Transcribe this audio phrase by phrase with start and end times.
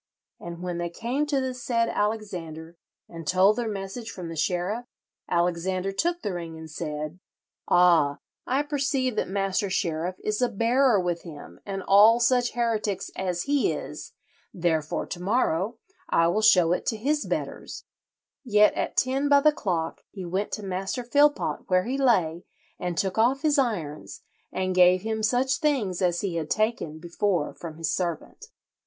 [0.39, 2.75] And when they came to the said Alexander
[3.07, 4.85] and told their message from the sheriff,
[5.29, 7.19] Alexander took the ring, and said,
[7.67, 8.17] 'Ah,
[8.47, 13.43] I perceive that Master Sheriff is a bearer with him and all such heretics as
[13.43, 14.13] he is,
[14.51, 15.77] therefore to morrow
[16.09, 17.85] I will show it to his betters;'
[18.43, 22.43] yet at ten by the clock he went to Master Philpot where he lay
[22.79, 27.53] and took off his irons, and gave him such things as he had taken before
[27.53, 28.47] from his servant."